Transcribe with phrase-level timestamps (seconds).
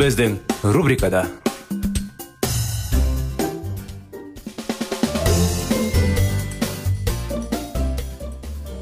[0.00, 0.38] Біздің
[0.72, 1.26] рубрикада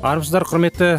[0.07, 0.91] армысыздар құрметті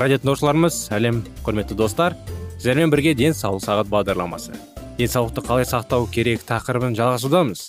[0.00, 2.16] радио тыңдаушыларымыз сәлем құрметті достар
[2.54, 4.56] сіздермен бірге денсаулық сағат бағдарламасы.
[4.96, 7.66] Денсаулықты қалай сақтау керек тақырыбын жалғасудамыз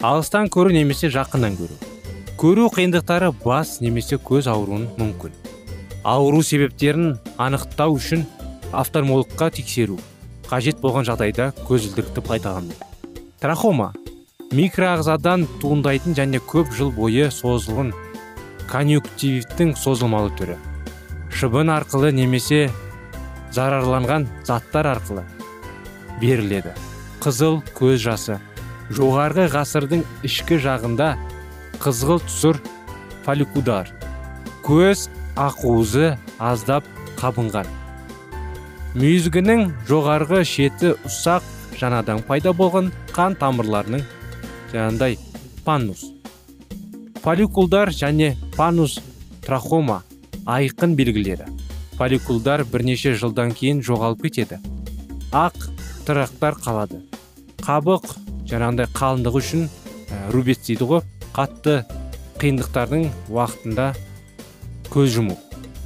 [0.00, 1.76] алыстан көру немесе жақыннан көру.
[2.40, 5.36] Көру қиындықтары бас немесе көз ауруын мүмкін.
[6.08, 8.24] Ауру себептерін анықтау үшін
[8.72, 10.00] офтальмологқа тексеру.
[10.50, 12.74] Қажет болған жағдайда көзілдірікті пайдалану
[13.40, 13.92] трахома
[14.50, 17.92] микроағзадан туындайтын және көп жыл бойы созылған
[18.70, 20.56] конъюнктивтің созылмалы түрі.
[21.30, 22.68] Шыбын арқылы немесе
[23.54, 25.24] зарарланған заттар арқылы
[26.20, 26.74] беріледі.
[27.22, 28.38] Қызыл көз жасы
[28.94, 31.12] жоғарғы ғасырдың ішкі жағында
[31.82, 32.60] қызғылт түсір
[33.26, 33.90] фолликудар
[34.66, 36.86] көз ақуызы аздап
[37.20, 37.66] қабынған.
[38.94, 41.46] Мүйізгінің жоғарғы шеті ұсақ
[41.80, 44.02] жаңадан пайда болған қан тамырларының
[44.72, 45.18] жаңағыдай
[45.64, 46.08] панус
[47.22, 48.98] фолликулдар және панус
[49.44, 50.02] трахома
[50.46, 51.46] айқын белгілері.
[51.98, 54.58] Фолликулдар бірнеше жылдан кейін жоғалып кетеді.
[55.32, 55.68] Ақ
[56.08, 57.02] тырақтар қалады.
[57.60, 58.14] Қабық
[58.48, 61.02] жаңағыдай қалыңдығы үшін ә, рубец дейді ғой
[61.36, 61.82] қатты
[62.40, 63.90] қиындықтардың уақытында
[64.90, 65.36] көз жұму.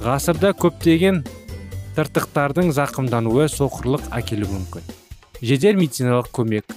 [0.01, 1.25] Ғасырда көптеген
[1.95, 4.83] тыртықтардың зақымдануы соқырлық әкелуі мүмкін.
[5.41, 6.75] Жедел медициналық көмек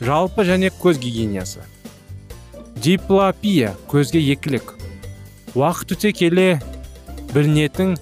[0.00, 1.64] жалпы және көз гигиенасы.
[2.78, 4.74] Диплопия көзге екілік.
[5.58, 6.60] Уақыт өте келе
[7.34, 7.96] білінетін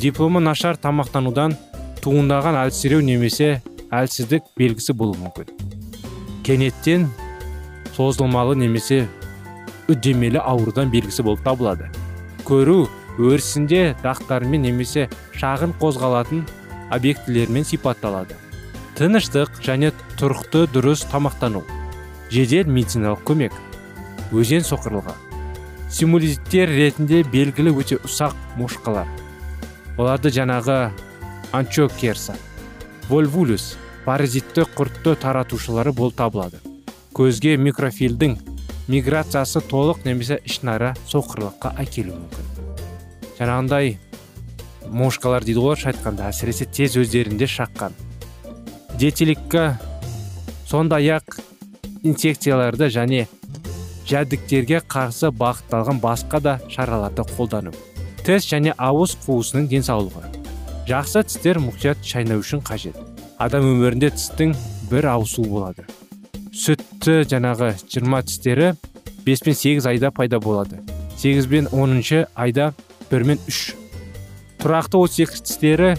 [0.00, 1.56] дипломы нашар тамақтанудан
[2.04, 5.48] туындаған әлсіреу немесе әлсіздік белгісі болуы мүмкін.
[6.44, 7.08] Кенеттен
[7.96, 9.06] созылмалы немесе
[9.88, 11.88] үдемелі аурудан белгісі болып табылады.
[12.44, 12.86] Көру
[13.18, 16.44] өрісінде дақтармен немесе шағын қозғалатын
[16.94, 18.36] объектілермен сипатталады.
[18.98, 21.64] Тыныштық және тұрықты дұрыс тамақтану.
[22.30, 23.54] Жедел медициналық көмек.
[24.32, 25.14] Өзен соқырлығы.
[25.90, 29.08] Симулиттер ретінде белгілі өте ұсақ мошқалар.
[29.98, 30.90] Оларды жаңағы
[31.56, 32.36] анчокерса
[33.08, 36.60] вольвулюс паразитті құртты таратушылары болып табылады.
[37.16, 38.36] Көзге микрофильдің
[38.88, 42.57] миграциясы толық немесе ішінара соқырлыққа әкелуі мүмкін.
[43.38, 43.96] Жаңағындай
[44.90, 46.28] мошқалар дейді ғой орысша айтқанда.
[46.32, 47.94] Әсіресе тез өздерінде шаққан.
[48.98, 49.78] Диетиликка
[50.66, 51.38] сондай ақ
[52.02, 53.26] инфекцияларды және
[54.08, 57.74] жәдіктерге қарсы бағытталған басқа да шараларды қолдану.
[58.24, 60.24] Тіс және ауыз қуысының денсаулығы.
[60.88, 62.96] Жақсы тістер мұқият шайнау үшін қажет.
[63.38, 64.54] Адам өмірінде тістің
[64.90, 65.84] бір ауысуы болады.
[66.52, 68.72] Сүтті жаңағы жиырма тістері
[69.26, 70.80] 5 пен 8 айда пайда болады.
[71.16, 72.72] 8 бен 10 айда
[73.10, 73.74] 1 мен 3
[74.60, 75.90] тұрақты 32 тістері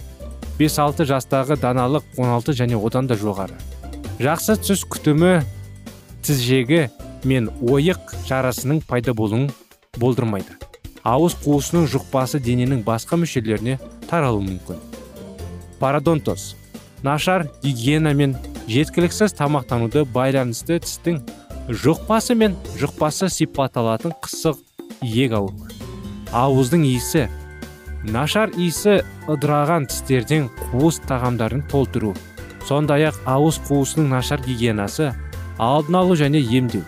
[0.60, 3.56] 5-6 жастағы даналық 16 және одан да жоғары.
[4.20, 5.40] Жақсы түс күтімі
[6.28, 6.90] тізжегі
[7.24, 9.48] мен ойық жарасының пайда болуын
[9.98, 10.58] болдырмайды.
[11.08, 13.80] Ауыз қуысының жұқпасы дененің басқа мүшелеріне
[14.10, 14.84] таралуы мүмкін.
[15.80, 16.54] Парадонтоз.
[17.04, 18.36] Нашар гигиена мен
[18.68, 21.24] жеткіліксіз тамақтануды байланысты тістің
[21.72, 24.60] жұқпасы мен жұқпасы сипатталатын қысық
[25.08, 25.69] иек ауруы
[26.36, 27.28] ауыздың иісі
[28.04, 32.14] нашар иісі ыдыраған тістерден қуыс тағамдарын толтыру
[32.68, 35.12] сондай ақ ауыз қуысының нашар гигиенасы
[35.58, 36.86] алдын алу және емдеу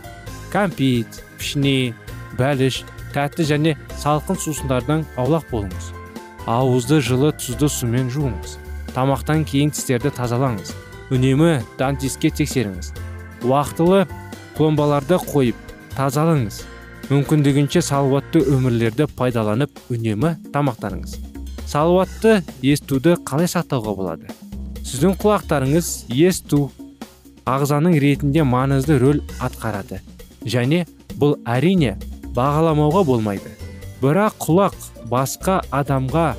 [0.54, 1.94] кәмпит пішне
[2.40, 2.84] бәліш
[3.16, 5.92] тәтті және салқын сусындардан аулақ болыңыз.
[6.50, 8.58] Ауызды жылы тұзды сумен жуыңыз.
[8.96, 10.74] Тамақтан кейін тістерді тазалаңыз.
[11.12, 12.94] Үнемі дантистке тексеріңіз.
[13.48, 14.06] Уақытылы
[14.58, 15.60] пломбаларды қойып
[15.96, 16.64] тазалаңыз
[17.12, 21.18] мүмкіндігінше салауатты өмірлерді пайдаланып үнемі тамақтаныңыз.
[21.68, 24.30] Салауатты естуді қалай сақтауға болады?
[24.88, 26.70] Сіздің құлақтарыңыз есту
[27.44, 30.00] ағзаның ретінде маңызды рөл атқарады.
[30.48, 30.86] Және
[31.20, 31.98] бұл әрине
[32.32, 33.52] бағаламауға болмайды.
[34.00, 34.80] Бірақ құлақ
[35.12, 36.30] басқа адамға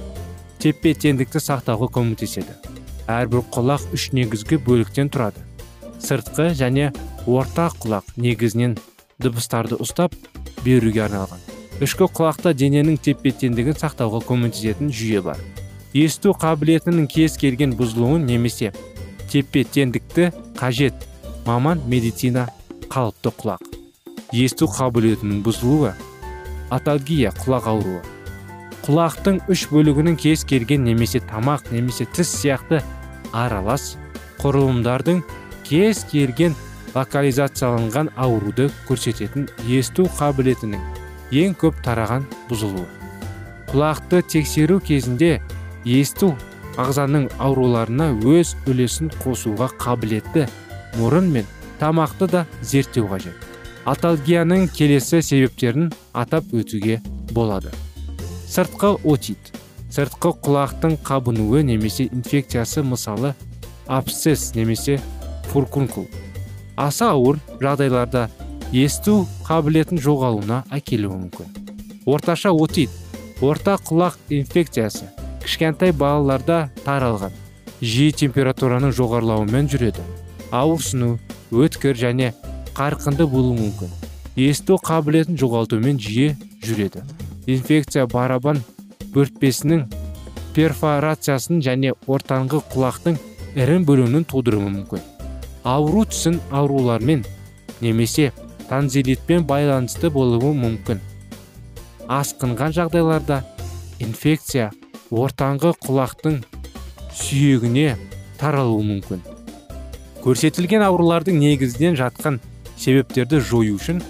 [0.62, 2.56] тепе теңдікті сақтауға көмектеседі.
[3.12, 5.44] Әрбір құлақ үш негізгі бөліктен тұрады.
[6.00, 6.94] Сыртқы және
[7.26, 8.78] орта құлақ негізінен
[9.20, 10.16] дыбыстарды ұстап
[10.64, 11.40] беруге арналған.
[11.82, 15.40] Ішкі құлақта дененің тепе теңдігін сақтауға көмектесетін жүйе бар.
[15.92, 18.72] Есту қабілетінің кез келген бұзылуын немесе
[19.32, 20.30] тепе теңдікті
[20.60, 21.06] қажет
[21.46, 22.46] маман медицина
[22.92, 23.66] қалыпты құлақ.
[24.32, 25.92] Есту қабілетінің бұзылуы
[26.72, 28.00] аталгия құлақ ауруы.
[28.86, 32.80] Құлақтың үш бөлігінің кез келген немесе тамақ немесе тіс сияқты
[33.32, 33.96] аралас
[34.42, 35.20] құрылымдардың
[35.68, 36.56] кез келген
[36.94, 40.80] локализацияланған ауруды көрсететін есту қабілетінің
[41.42, 42.86] ең көп тараған бұзылуы.
[43.72, 45.38] Құлақты тексеру кезінде
[45.84, 46.34] есту
[46.80, 50.46] ағзаның ауруларына өз үлесін қосуға қабілетті
[50.98, 51.48] мұрын мен
[51.80, 53.36] тамақты да зерттеу қажет.
[53.88, 57.00] Аталгияның келесі себептерін атап өтуге
[57.32, 57.72] болады.
[58.46, 59.52] Сыртқы отит.
[59.90, 63.34] Сыртқы құлақтың қабынуы немесе инфекциясы мысалы
[63.86, 65.00] абсцесс немесе
[65.50, 66.06] фуркункул.
[66.76, 68.28] Аса ауыр жағдайларда
[68.72, 71.52] есту қабілетін жоғалуына әкелуі мүмкін.
[72.06, 72.90] Орташа отит
[73.40, 75.08] орта құлақ инфекциясы
[75.42, 77.34] кішкентай балаларда таралған
[77.82, 80.04] жиі температураның жоғарылауымен жүреді
[80.54, 81.16] ауырсыну
[81.52, 82.32] өткір және
[82.76, 83.90] қарқынды болуы мүмкін.
[84.36, 87.02] Есту қабілетін жоғалтумен жиі жүреді.
[87.46, 88.62] Инфекция барабан
[89.12, 89.84] бөртпесінің
[90.56, 93.18] перфорациясын және ортаңғы құлақтың
[93.60, 95.11] ірін бөлуінің тудыруы мүмкін.
[95.64, 97.24] Ауру түсін аурулармен
[97.80, 98.32] немесе
[98.68, 101.00] танзилитпен байланысты болуы мүмкін.
[102.10, 103.42] Асқынған жағдайларда
[104.02, 104.70] инфекция
[105.10, 106.40] ортаңғы құлақтың
[107.14, 107.94] сүйегіне
[108.40, 109.22] таралуы мүмкін.
[110.22, 112.40] Көрсетілген аурулардың негізінен жатқан
[112.78, 114.02] себептерді жою үшін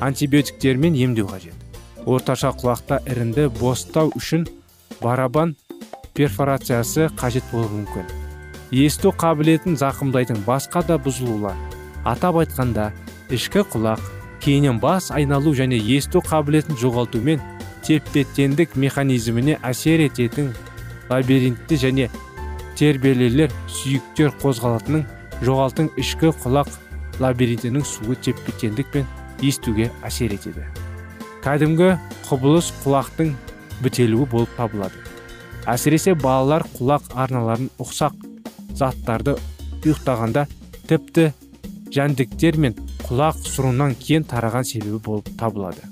[0.00, 1.56] антибиотиктермен емдеу қажет.
[2.06, 4.46] Орташа құлақта ірінді бостау үшін
[5.02, 5.56] барабан
[6.14, 8.17] перфорациясы қажет болуы мүмкін.
[8.70, 11.56] Есту қабілетін зақымдайтын басқа да бұзылулар.
[12.04, 12.90] Атап айтқанда
[13.32, 14.02] ішкі құлақ
[14.44, 17.40] кейіннен бас айналу және есту қабілетін жоғалтумен
[17.86, 20.52] тепе теңдік механизміне әсер ететін
[21.08, 22.08] лабиринтті және
[22.76, 25.06] тербелелер сүйіктер қозғалатынын
[25.42, 26.70] жоғалтың ішкі құлақ
[27.22, 29.00] лабиринтінің суы тепе теңдік
[29.42, 30.66] естуге әсер етеді.
[31.44, 31.94] Кәдімгі
[32.28, 33.34] құбылыс құлақтың
[33.82, 34.98] бітелуі болып табылады.
[35.68, 38.16] Әсіресе балалар құлақ арналарын ұқсақ
[38.78, 39.36] заттарды
[39.82, 40.46] ұйықтағанда
[40.88, 41.32] тіпті
[41.94, 42.76] жәндіктер мен
[43.08, 45.84] құлақ сұрынан кен тараған себебі болып табылады.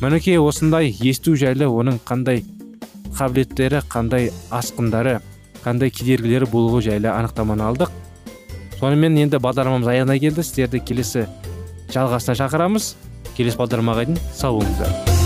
[0.00, 2.42] Мінекей осындай есту жайлы оның қандай
[3.16, 5.20] қабілеттері қандай асқындары
[5.64, 7.90] қандай кедергілері болуы жайлы анықтаманы алдық.
[8.78, 10.44] Сонымен енді бағдарламамыз аяғына келді.
[10.44, 11.26] Сіздерді келесі
[11.94, 12.94] жалғасына шақырамыз.
[13.36, 15.25] Келесі бағдарламаға дейін сау болыңыздар.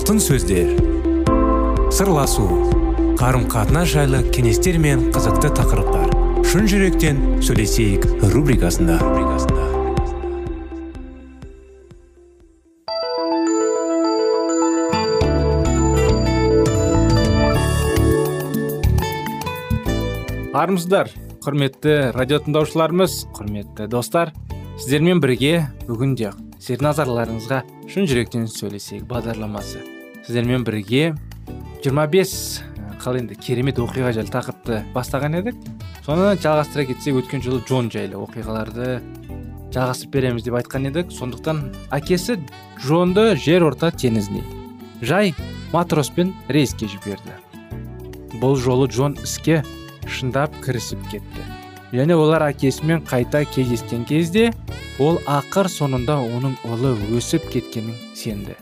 [0.00, 0.70] Алтын сөздер.
[1.92, 2.46] Сырласу
[3.20, 6.08] қарым қатынас жайлы кеңестер мен қызықты тақырыптар.
[6.48, 8.96] Шын жүректен сөйлесейік рубрикасында.
[20.56, 21.12] Армысыздар
[21.44, 24.32] құрметті радио тыңдаушыларымыз құрметті достар
[24.80, 26.16] сіздермен бірге бүгін
[26.60, 29.80] де сіздердің назарларыңызға шын жүректен сөйлесейік бағдарламасы.
[30.26, 31.14] Сіздермен бірге
[31.84, 32.32] 25
[33.00, 35.56] қалай енді керемет оқиға жайлы тақырыпты бастаған едік.
[36.04, 39.00] Соны жалғастыра кетсек өткен жылы джон жайлы оқиғаларды
[39.72, 41.14] жалғастырып береміз деп айтқан едік.
[41.16, 41.62] Сондықтан
[41.96, 42.36] әкесі
[42.82, 44.44] джонды жер орта теңізіне
[45.00, 45.32] жай
[45.72, 47.40] матроспен рейске жіберді.
[48.36, 49.62] Бұл жолы джон іске
[50.06, 51.59] шындап кірісіп кетті.
[51.92, 54.50] Және олар әкесімен қайта кездескен кезде
[55.02, 58.56] ол ақыр соңында оның ұлы өсіп кеткенін сенді.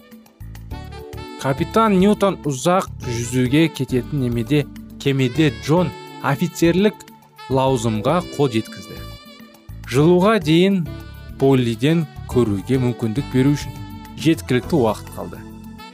[1.42, 4.64] Капитан ньютон ұзақ жүзуге кететін немеде
[5.02, 5.90] кемеде джон
[6.23, 6.94] офицерлік
[7.50, 8.99] лаузымға қол жеткізді.
[9.88, 10.82] Жылуға дейін
[11.38, 13.76] поллиден көруге мүмкіндік беру үшін
[14.18, 15.38] жеткілікті уақыт қалды.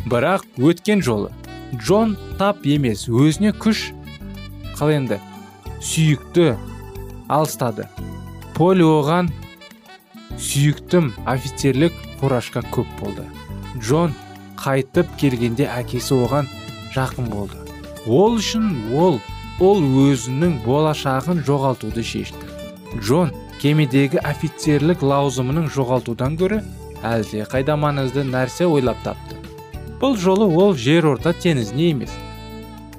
[0.08, 1.30] Бірақ өткен жолы
[1.76, 3.90] джон тап емес өзіне күш.
[4.78, 5.20] Қалай енді?
[5.84, 6.54] Сүйікті
[7.28, 7.88] алыстады.
[8.54, 9.30] Поли оған
[10.38, 13.24] сүйіктім офицерлік фуражка көп болды.
[13.80, 14.14] Джон
[14.60, 16.50] қайтып келгенде әкесі оған
[16.94, 17.58] жақын болды.
[18.06, 19.20] Ол үшін ол
[19.62, 22.46] ол өзінің болашағын жоғалтуды шешті.
[23.00, 26.60] Джон кемедегі офицерлік лаузымының жоғалтудан гөрі
[27.04, 29.38] әлде қайда маңызды нәрсе ойлап тапты.
[30.00, 32.14] Бұл жолы ол жер орта теңізіне емес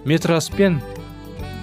[0.05, 0.79] метроспен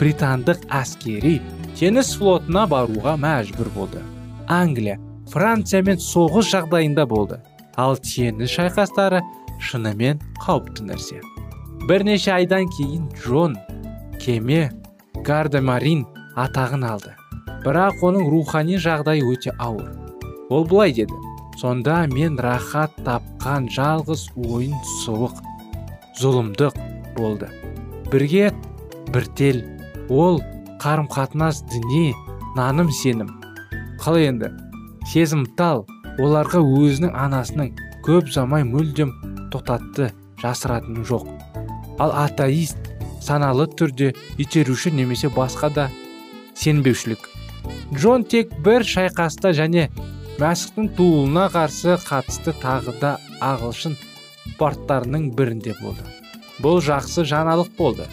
[0.00, 1.40] британдық әскери
[1.78, 4.02] теңіз флотына баруға мәжбүр болды.
[4.48, 4.98] Англия
[5.32, 7.40] франциямен соғыс жағдайында болды.
[7.76, 9.22] Ал теңіз шайқастары
[9.62, 11.20] шынымен қауіпті нәрсе.
[11.88, 13.56] Бірнеше айдан кейін джон
[14.20, 14.70] кеме
[15.26, 16.04] гардемарин
[16.36, 17.14] атағын алды.
[17.64, 19.90] Бірақ оның рухани жағдайы өте ауыр.
[20.50, 21.14] Ол былай деді.
[21.60, 25.36] Сонда мен рахат тапқан жалғыз ойын суық
[26.20, 26.78] зұлымдық
[27.16, 27.48] болды.
[28.10, 28.50] Бірге
[29.12, 29.62] біртел
[30.08, 30.40] ол
[30.82, 32.10] қарым қатынас діни
[32.56, 33.28] наным сенім
[34.02, 34.48] қалай енді?
[35.06, 35.84] Сезімтал
[36.18, 37.70] оларға өзінің анасының
[38.02, 39.12] көп замай мүлдем
[39.54, 40.10] тоқтатты
[40.42, 41.28] жасыратыны жоқ.
[42.02, 42.90] Ал атеист
[43.22, 44.10] саналы түрде
[44.42, 45.88] итеруші немесе басқа да
[46.58, 47.28] сенбеушілік.
[47.94, 49.86] Джон тек бір шайқаста және
[50.42, 53.94] мәсіхтің туылына қарсы қатысты тағы да ағылшын
[54.58, 56.02] порттарының бірінде болды.
[56.58, 58.08] Бұл жақсы жаңалық болды.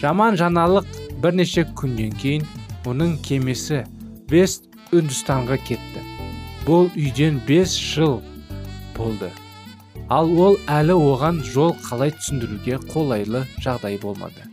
[0.00, 0.88] Жаман жаңалық
[1.24, 2.42] бірнеше күннен кейін
[2.84, 3.78] оның кемесі
[4.28, 6.02] вест үндістанға кетті.
[6.66, 8.18] Бұл үйден бес жыл
[8.96, 9.30] болды.
[10.12, 14.44] Ал ол әлі оған жол қалай түсіндіруге қолайлы жағдай болмады.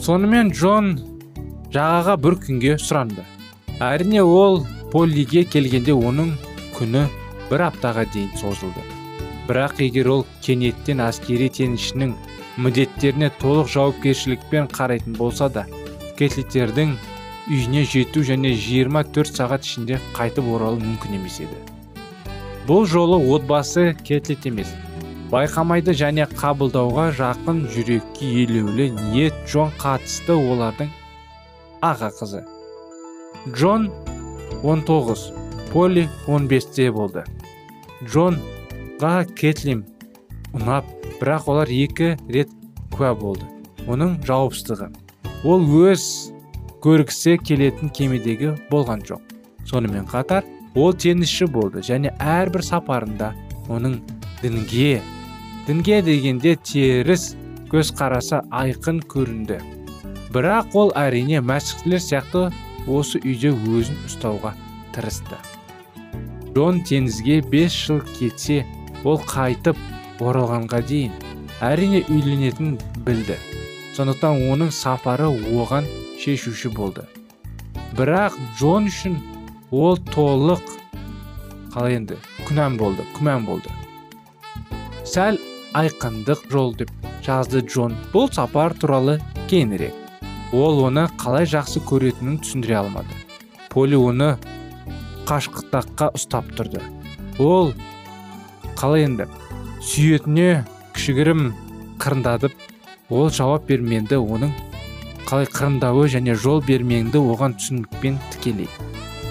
[0.00, 0.94] Сонымен джон
[1.74, 3.26] жағаға бір күнге сұранды.
[3.76, 6.32] Әрине ол поллиге келгенде оның
[6.78, 7.04] күні
[7.50, 8.86] бір аптаға дейін созылды.
[9.50, 12.16] Бірақ егер ол кенеттен әскери теңізшінің
[12.58, 15.64] міндеттеріне толық жауапкершілікпен қарайтын болса да
[16.18, 16.96] кетлиттердің
[17.48, 21.58] үйіне жету және 24 сағат ішінде қайтып оралу мүмкін емес еді.
[22.66, 24.74] Бұл жолы отбасы кетлит емес
[25.32, 30.90] байқамайды және қабылдауға жақын жүрекке елеулі ниет джон қатысты олардың
[31.84, 32.42] аға қызы.
[33.54, 33.90] Джон
[34.64, 35.30] 19
[35.72, 37.24] поли 15-те болды.
[38.02, 39.84] Джонға кетлим
[40.56, 40.88] ұнап
[41.20, 42.52] бірақ олар екі рет
[42.94, 43.44] куә болды.
[43.88, 44.90] Оның жауапсыздығы.
[45.44, 46.04] Ол өз
[46.84, 49.20] көргісі келетін кемедегі болған жоқ.
[49.68, 50.46] Сонымен қатар
[50.78, 53.32] ол теңізші болды және әрбір сапарында
[53.68, 53.98] оның
[54.42, 55.00] дінге
[55.66, 57.34] дінге дегенде теріс
[57.72, 59.58] көзқарасы айқын көрінді.
[60.32, 62.48] Бірақ ол әрине мәсіхтілер сияқты
[62.88, 64.54] осы үйде өзін ұстауға
[64.96, 65.36] тырысты.
[66.54, 68.64] Джон теңізге бес жыл кетсе
[69.04, 69.76] ол қайтып
[70.22, 71.12] оралғанға дейін
[71.64, 73.36] әрине үйленетінін білді.
[73.96, 75.86] Сондықтан оның сапары оған
[76.22, 77.04] шешуші болды.
[77.98, 79.16] Бірақ джон үшін
[79.74, 80.62] ол толық
[81.74, 83.72] қалай енді күнәм болды күмән болды.
[85.08, 85.40] Сәл
[85.78, 86.92] айқындық жол деп
[87.24, 87.96] жазды джон.
[88.12, 89.18] Бұл сапар туралы
[89.50, 89.94] кейінірек.
[90.52, 93.18] Ол оны қалай жақсы көретінін түсіндіре алмады.
[93.68, 94.36] Поли оны
[95.28, 96.80] қашқықтаққа ұстап тұрды.
[97.38, 97.74] Ол
[98.78, 99.28] қалай енді
[99.84, 100.64] сүйетіне
[100.96, 101.52] кішігірім
[102.02, 102.54] қырындадып
[103.14, 104.50] ол жауап берменді оның
[105.28, 108.68] қалай қырындауы және жол бермеңді оған түсінікпен тікелей.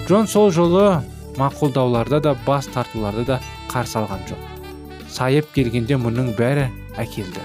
[0.06, 1.02] Джон сол жолы
[1.36, 4.44] мақұлдауларда да бас тартуларды да қарсы алған жоқ.
[5.12, 7.44] Сайып келгенде мұның бәрі әкелді.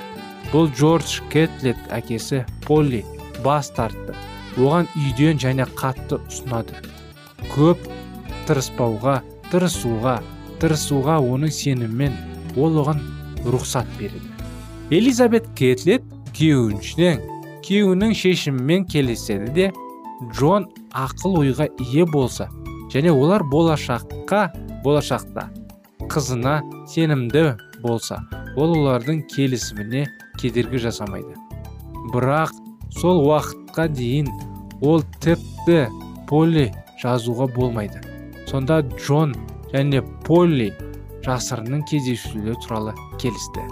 [0.53, 3.03] Бұл джордж кетлет әкесі полли
[3.43, 4.15] бас тартты.
[4.55, 6.77] Оған үйден және қатты ұсынады.
[7.51, 7.89] Көп
[8.47, 9.19] тырыспауға
[9.51, 10.19] тырысуға
[10.61, 12.15] тырысуға оның сеніммен
[12.57, 13.01] ол оған
[13.45, 14.29] рұқсат береді
[14.93, 16.05] элизабет кетлет
[16.37, 17.21] күйеуінен
[17.63, 19.71] күйеуінің шешімімен келіседі де
[20.35, 22.49] джон ақыл ойға ие болса
[22.93, 24.45] және олар болашаққа
[24.83, 25.49] болашақта
[26.11, 28.19] қызына сенімді болса
[28.55, 30.05] ол олардың келісіміне
[30.41, 31.35] кедергі жасамайды.
[32.13, 32.53] Бірақ
[32.99, 34.29] сол уақытқа дейін
[34.81, 35.87] ол тіпті
[36.29, 36.69] полли
[37.01, 38.01] жазуға болмайды.
[38.49, 39.33] Сонда джон
[39.73, 40.71] және полли
[41.25, 43.63] жасырының кездесулері туралы келісті.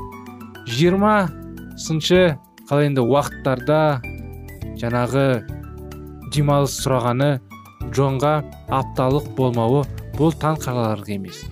[0.72, 2.38] жиырмасыншы
[2.70, 3.80] қалай енді уақыттарда
[4.82, 5.26] жаңағы
[6.32, 7.32] демалыс сұрағаны
[7.92, 8.36] джонға
[8.72, 9.84] апталық болмауы
[10.16, 11.44] бұл таң қаларлық емес.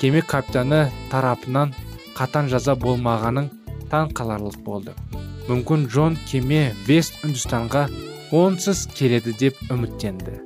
[0.00, 1.74] Кеме капитаны тарапынан
[2.16, 3.50] қатан жаза болмағаның
[3.92, 4.94] таң қаларлық болды.
[5.48, 7.86] Мүмкін джон кеме вест үндістанға
[8.34, 10.40] онсыз келеді деп үміттенді.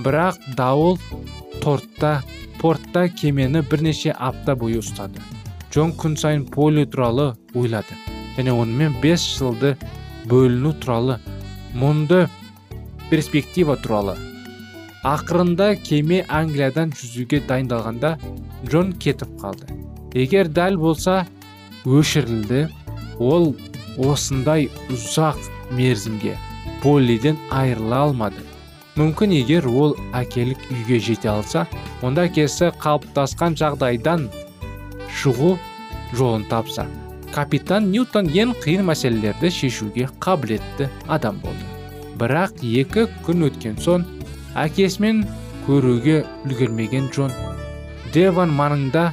[0.00, 0.98] Бірақ дауыл
[1.60, 2.22] тортта
[2.60, 5.20] портта кемені бірнеше апта бойы ұстады.
[5.70, 7.96] Джон күн сайын поли туралы ойлады
[8.36, 9.74] және онымен бес жылды
[10.30, 11.18] бөліну туралы
[11.76, 12.26] мұнды
[13.10, 14.16] перспектива туралы.
[15.06, 18.16] Ақырында кеме англиядан жүзуге дайындалғанда
[18.66, 19.68] джон кетіп қалды.
[20.16, 21.26] Егер дәл болса
[21.84, 22.66] өшірілді
[23.20, 23.52] ол
[24.00, 25.38] осындай ұзақ
[25.76, 26.34] мерзімге
[26.82, 28.45] поллиден айырыла алмады.
[28.96, 31.66] Мүмкін егер ол әкелік үйге жете алса
[32.06, 34.30] онда әкесі қалыптасқан жағдайдан
[35.20, 35.56] шығу
[36.16, 36.86] жолын тапса
[37.36, 41.66] капитан ньютон ең қиын мәселелерді шешуге қабілетті адам болды.
[42.16, 44.06] Бірақ екі күн өткен соң
[44.56, 45.26] әкесімен
[45.66, 47.34] көруге үлгермеген джон
[48.14, 49.10] деван маңында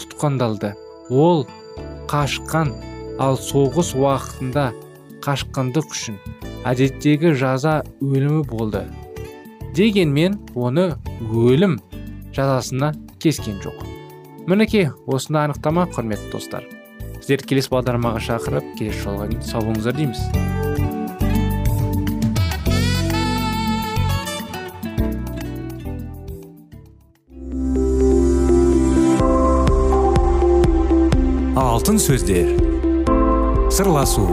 [0.00, 0.72] тұтқындалды.
[1.10, 1.44] Ол
[2.08, 2.72] қашқан
[3.20, 4.70] ал соғыс уақытында
[5.26, 6.16] қашқындық үшін
[6.64, 8.86] әдеттегі жаза өлімі болды.
[9.76, 10.92] Дегенмен оны
[11.32, 11.78] өлім
[12.36, 13.80] жазасына кескен жоқ.
[14.46, 16.66] Мінекей осындай анықтама құрметті достар.
[17.22, 20.20] Сіздерді келесі бағдарламаға шақырып келесі жолға дейін сау болыңыздар дейміз.
[31.56, 32.52] Алтын сөздер.
[33.72, 34.26] Сырласу.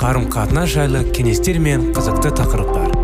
[0.00, 3.03] Қарым қатынас жайлы кеңестер мен қызықты тақырыптар.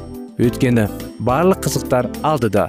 [0.41, 0.87] Өйткені
[1.21, 2.67] барлық қызықтар алдыда.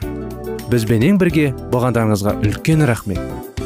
[0.68, 3.20] Бізбенен бірге болғандарыңызға үлкен рахмет.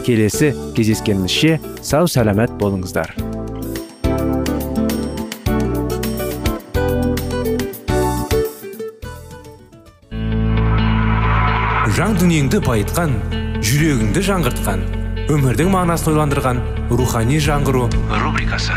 [0.07, 3.11] Келесі кездескенімізше сау сәлемет болыңыздар.
[11.97, 13.17] Жан дүниеңді байытқан
[13.65, 14.87] жүрегіңді жаңғыртқан
[15.33, 17.89] өмірдің мағынасын ойландырған рухани жаңғыру
[18.23, 18.77] рубрикасы.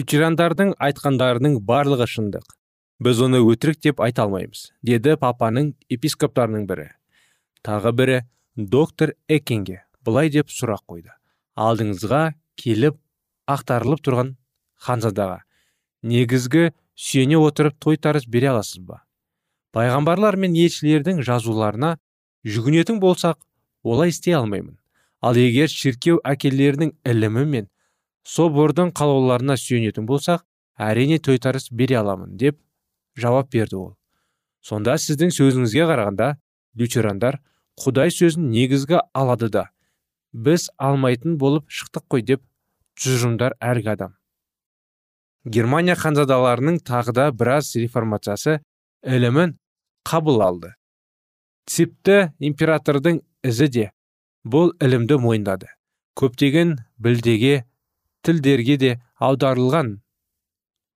[0.00, 2.44] Лютерандардың айтқандарының барлығы шындық.
[3.04, 6.86] Біз оны өтірік деп айта алмаймыз деді папаның епископтарының бірі.
[7.64, 8.18] Тағы бірі
[8.56, 11.12] доктор эккенге былай деп сұрақ қойды.
[11.56, 12.22] Алдыңызға
[12.60, 12.96] келіп
[13.50, 14.34] ақтарылып тұрған
[14.80, 15.42] ханзадаға
[16.02, 19.02] негізгі сүйене отырып тойтарыс бере аласыз ба?
[19.76, 21.96] Пайғамбарлар мен елшілердің жазуларына
[22.44, 23.40] жүгінетін болсақ
[23.82, 24.78] олай істей алмаймын.
[25.20, 27.68] Ал егер шіркеу әкелерінің ілімі мен
[28.26, 30.44] собордың қалауларына сүйенетін болсақ
[30.78, 32.58] әрине тойтарыс бере аламын деп
[33.16, 33.90] жауап берді ол.
[34.60, 36.34] Сонда сіздің сөзіңізге қарағанда
[36.76, 37.40] лютерандар
[37.80, 39.68] құдай сөзін негізгі алады да
[40.32, 42.42] біз алмайтын болып шықтық қой деп
[43.00, 44.16] тұжырымдар әргі адам.
[45.44, 48.60] Германия ханзадаларының тағы да біраз реформациясы
[49.02, 49.56] ілімін
[50.04, 50.74] қабыл алды.
[51.64, 53.86] Типті императордың ізі де
[54.44, 55.70] бұл ілімді мойындады.
[56.20, 57.64] Көптеген білдеге
[58.26, 59.92] тілдерге де аударылған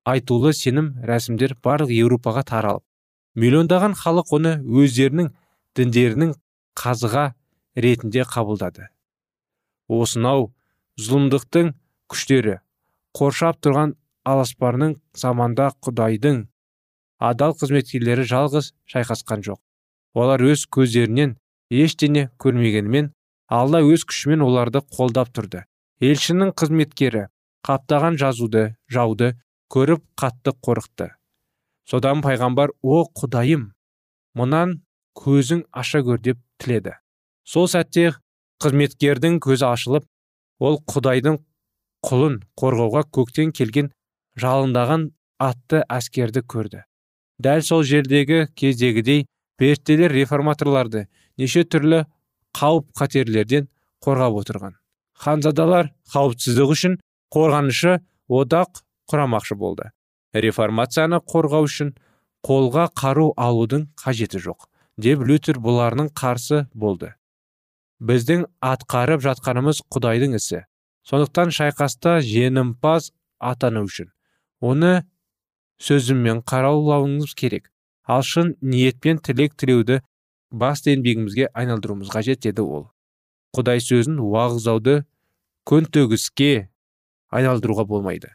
[0.09, 2.85] айтулы сенім рәсімдер барлық еуропаға таралып
[3.41, 5.31] миллиондаған халық оны өздерінің
[5.77, 6.35] діндерінің
[6.79, 7.25] қазыға
[7.77, 8.89] ретінде қабылдады.
[9.89, 10.53] Осынау
[11.01, 11.73] зұлымдықтың
[12.13, 12.59] күштері
[13.17, 16.45] қоршап тұрған аласпарының заманда құдайдың
[17.19, 19.61] адал қызметкерлері жалғыз шайқасқан жоқ.
[20.15, 21.37] Олар өз көздерінен
[21.71, 23.11] ештеңе көрмегенімен
[23.49, 25.65] алла өз күшімен оларды қолдап тұрды.
[26.05, 27.29] Елшінің қызметкері
[27.65, 29.33] қаптаған жазуды жауды
[29.73, 31.09] көріп қатты қорықты.
[31.89, 33.71] Содан пайғамбар о құдайым
[34.37, 34.79] мұнан
[35.17, 36.97] көзің аша көр деп тіледі.
[37.45, 38.13] Сол сәтте
[38.63, 40.07] қызметкердің көзі ашылып
[40.61, 41.41] ол құдайдың
[42.05, 43.91] құлын қорғауға көктен келген
[44.41, 46.85] жалындаған атты әскерді көрді.
[47.41, 49.27] Дәл сол жердегі кездегідей
[49.59, 51.07] періштелер реформаторларды
[51.39, 52.05] неше түрлі
[52.55, 53.69] қауіп қатерлерден
[54.05, 54.77] қорғап отырған.
[55.19, 56.99] Ханзадалар қауіпсіздік үшін
[57.35, 57.99] қорғанышы
[58.29, 59.91] одақ құрамақшы болды.
[60.35, 61.95] Реформацияны қорғау үшін
[62.45, 67.15] қолға қару алудың қажеті жоқ деп лютер бұларның қарсы болды.
[68.01, 70.65] Біздің атқарып жатқанымыз құдайдың ісі.
[71.09, 74.11] Сондықтан шайқаста жеңімпаз атану үшін
[74.61, 75.05] оны
[75.83, 77.71] сөзіммен қараулауыңыз керек.
[78.05, 80.01] Ал шын ниетпен тілек тілеуді
[80.51, 82.89] басты еңбегімізге айналдыруымыз қажет деді ол.
[83.55, 85.03] Құдай сөзін уағыздауды
[85.69, 86.69] көнтөгіске
[87.35, 88.35] айналдыруға болмайды.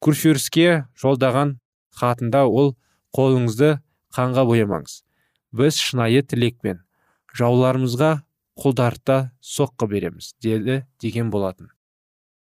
[0.00, 1.56] Курфюрске жолдаған
[1.98, 2.76] хатында ол
[3.16, 3.78] қолыңызды
[4.14, 5.02] қанға боямаңыз.
[5.52, 6.84] Біз шынайы тілекпен
[7.34, 8.12] жауларымызға
[8.58, 11.70] құлдарта соққы береміз деді деген болатын.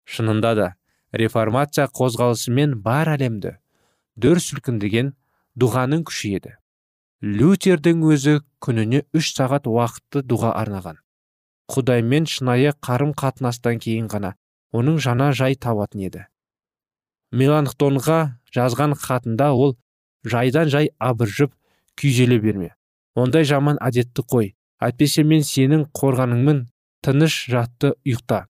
[0.06, 0.68] Шынында да
[1.14, 3.58] реформация қозғалысымен бар әлемді
[4.20, 5.14] дүр сілкіндеген
[5.60, 6.56] дұғаның күші еді.
[7.22, 11.00] Лютердің өзі күніне үш сағат уақытты дұға арнаған.
[11.70, 14.34] Құдаймен шынайы қарым қатынастан кейін ғана
[14.74, 16.26] оның жана жай табатын еді.
[17.32, 18.20] Меланхтонға
[18.56, 19.76] жазған хатында ол
[20.26, 21.54] жайдан жай абыржып
[22.00, 22.74] күйзеле берме.
[23.16, 26.66] Ондай жаман әдетті қой әйтпесе мен сенің қорғаныңмын
[27.06, 28.46] тыныш жатты ұйықта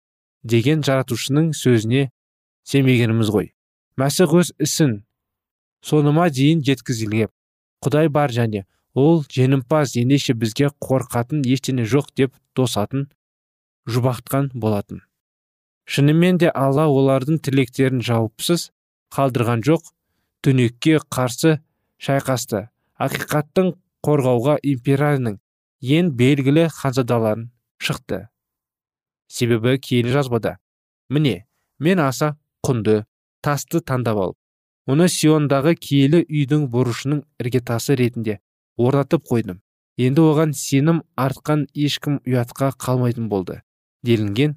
[0.44, 2.08] деген жаратушының сөзіне
[2.68, 3.52] сенбегеніміз ғой.
[3.98, 5.00] Мәсіх өз ісін
[5.82, 7.32] соныма дейін жеткізілген
[7.84, 13.08] құдай бар және ол жеңімпаз ендеше бізге қорқатын ештеңе жоқ деп тосатын
[13.88, 15.02] жұбақтқан болатын.
[15.88, 18.70] Шынымен де алла олардың тілектерін жауапсыз
[19.14, 19.92] қалдырған жоқ
[20.44, 21.58] түнекке қарсы
[21.98, 22.68] шайқасты.
[22.98, 23.74] Ақиқаттың
[24.04, 25.38] қорғауға империяның
[25.80, 27.48] ең белгілі ханзадаларын
[27.78, 28.26] шықты.
[29.28, 30.56] Себебі киелі жазбада
[31.08, 31.46] міне
[31.78, 32.34] мен аса
[32.66, 33.04] құнды
[33.44, 38.38] тасты таңдап алып оны сиондағы киелі үйдің бұрышының іргетасы ретінде
[38.78, 39.60] орнатып қойдым.
[39.98, 43.62] Енді оған сенім артқан ешкім ұятқа қалмайтын болды
[44.06, 44.54] делінген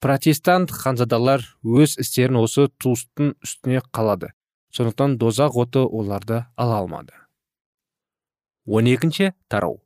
[0.00, 4.32] протестант ханзадалар өз істерін осы туыстың үстіне қалады.
[4.72, 7.12] Сондықтан дозақ оты оларды ала алмады.
[8.64, 9.80] Он екінші тарау.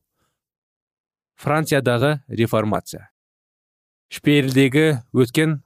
[1.41, 3.11] Франциядағы реформация.
[4.13, 5.63] Шпейлдегі өткен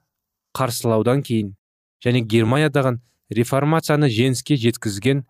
[0.56, 1.56] қарсылаудан кейін
[2.04, 2.96] және германиядағы
[3.34, 5.26] реформацияны жеңіске жеткізген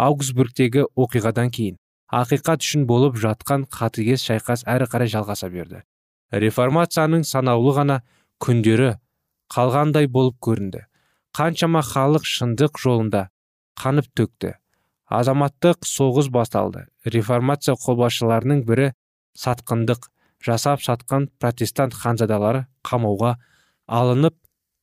[0.00, 1.76] аугсбургтегі оқиғадан кейін
[2.14, 5.82] ақиқат үшін болып жатқан қатыгез шайқас әрі қарай жалғаса берді.
[6.30, 8.00] Реформацияның санаулы ғана
[8.42, 8.94] күндері
[9.54, 10.84] қалғандай болып көрінді.
[11.34, 13.28] Қаншама халық шындық жолында
[13.80, 14.54] қанып төкті.
[15.10, 16.86] Азаматтық соғыс басталды.
[17.04, 18.92] Реформация қолбасшыларының бірі
[19.38, 20.08] сатқындық
[20.44, 23.34] жасап сатқан протестант ханзадалары қамауға
[23.86, 24.36] алынып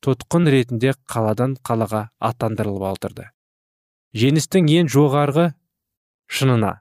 [0.05, 3.27] тұтқын ретінде қаладан қалаға аттандырылып алдырды.
[4.17, 5.51] Жеңістің ең жоғарғы
[6.27, 6.79] шынына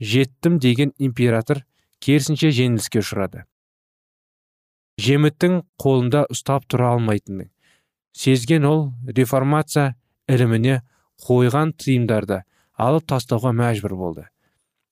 [0.00, 1.64] жеттім деген император
[2.00, 3.44] керісінше жеңіліске ұшырады.
[5.00, 7.50] Жеміттің қолында ұстап тұра алмайтынын
[8.16, 9.94] сезген ол реформация
[10.28, 10.80] іліміне
[11.24, 12.42] қойған тыйымдарды
[12.80, 14.26] алып тастауға мәжбүр болды.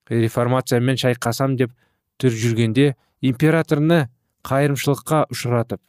[0.09, 1.75] Реформациямен шайқасам деп
[2.21, 4.07] түр жүргенде императорны
[4.49, 5.81] қайырымшылыққа ұшыратып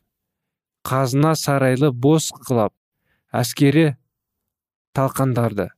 [0.87, 2.73] қазына сарайлы бос қылап
[3.35, 3.93] әскері
[4.95, 5.69] талқандарды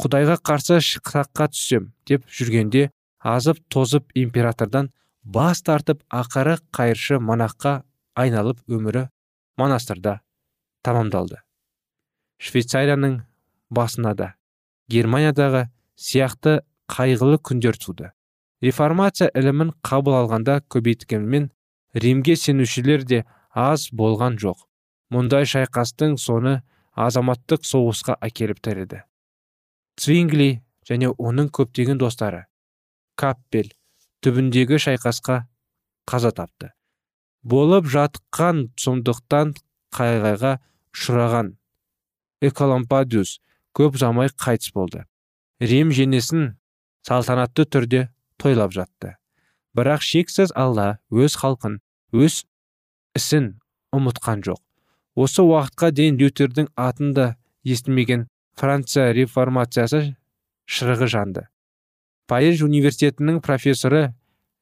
[0.00, 2.88] құдайға қарсы шықсаққа түссем деп жүргенде
[3.20, 4.90] азып тозып императордан
[5.22, 7.82] бас тартып ақыры қайыршы монахқа
[8.16, 9.06] айналып өмірі
[9.60, 10.20] монастырда
[10.86, 11.42] тамамдалды
[12.40, 13.20] швейцарияның
[13.70, 14.34] басына да
[14.90, 15.66] германиядағы
[16.00, 16.60] сияқты
[16.90, 18.10] қайғылы күндер туды.
[18.64, 21.50] Реформация ілімін қабыл алғанда көбейткенмен
[21.94, 24.66] римге сенушілер де аз болған жоқ.
[25.12, 26.60] Мұндай шайқастың соны
[26.96, 29.04] азаматтық соғысқа әкеліп тіреді
[30.00, 32.46] цвингли және оның көптеген достары
[33.20, 33.74] каппель
[34.24, 35.42] түбіндегі шайқасқа
[36.08, 36.70] қаза тапты.
[37.44, 39.52] Болып жатқан сондықтан
[39.96, 40.54] қайғайға
[40.96, 41.52] ұшыраған
[42.48, 43.36] эколампадиус
[43.76, 45.04] көп замай қайтыс болды.
[45.60, 46.54] Рим женесін
[47.04, 48.08] салтанатты түрде
[48.40, 49.16] тойлап жатты.
[49.76, 51.78] Бірақ шексіз алла өз халқын
[52.16, 52.42] өз
[53.16, 53.52] ісін
[53.92, 54.60] ұмытқан жоқ.
[55.14, 57.26] Осы уақытқа дейін лютердің атын да
[57.64, 58.29] естімеген
[58.60, 60.16] франция реформациясы
[60.68, 61.46] шырығы жанды.
[62.28, 64.12] Париж университетінің профессоры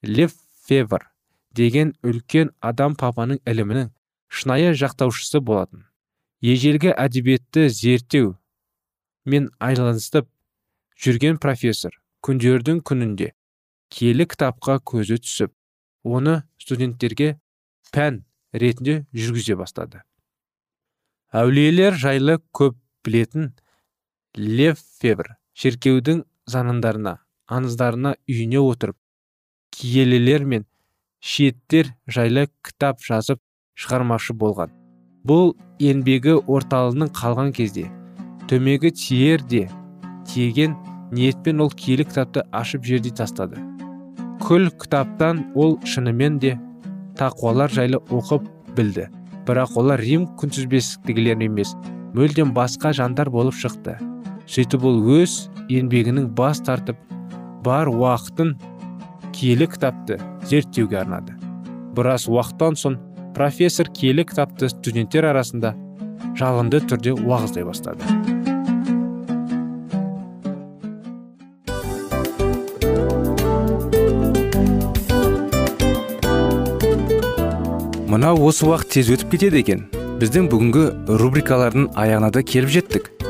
[0.01, 0.33] лев
[0.67, 1.09] февр
[1.51, 3.91] деген үлкен адам папаның ілімінің
[4.31, 5.83] шынайы жақтаушысы болатын.
[6.39, 8.37] Ежелгі әдебиетті зерттеу
[9.25, 10.29] мен айланыстып
[10.95, 13.33] жүрген профессор күндердің күнінде
[13.91, 15.51] келі кітапқа көзі түсіп
[16.07, 17.33] оны студенттерге
[17.91, 20.05] пән ретінде жүргізе бастады.
[21.35, 23.51] Әулиелер жайлы көп білетін
[24.37, 27.15] лев февр шеркеудің заңдарына
[27.49, 28.95] аңыздарына үйіне отырып
[29.73, 30.65] киелілер мен
[31.19, 33.41] шиеттер жайлы кітап жазып
[33.79, 34.69] шығармашы болған.
[35.25, 37.87] Бұл еңбегі орталығының қалған кезде
[38.51, 39.65] төмегі тиер де
[40.29, 40.75] тиеген
[41.11, 43.57] ниетпен ол киелі кітапты ашып жердей тастады.
[44.45, 46.53] Күл кітаптан ол шынымен де
[47.17, 48.45] тақуалар жайлы оқып
[48.77, 49.09] білді.
[49.47, 51.73] Бірақ олар рим күнтізбесіндегілер емес
[52.13, 53.97] мүлдем басқа жандар болып шықты.
[54.49, 55.33] Сөйтіп ол өз
[55.69, 56.97] еңбегінің бас тартып
[57.61, 58.55] бар уақытын
[59.35, 60.17] киелі кітапты
[60.49, 61.35] зерттеуге арнады.
[61.93, 62.95] Біраз уақыттан соң
[63.37, 65.75] профессор киелі кітапты студенттер арасында
[66.39, 68.01] жалынды түрде уағыздай бастады.
[78.09, 79.87] Мынау осы уақыт тез өтіп кетеді екен.
[80.19, 80.89] Біздің бүгінгі
[81.21, 83.11] рубрикалардың аяғына да келіп жеттік.